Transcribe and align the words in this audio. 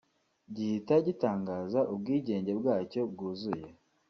gihita 0.55 0.93
gitangaza 1.07 1.79
ubwigenge 1.93 2.51
bwacyo 2.59 3.01
bwuzuye 3.11 3.67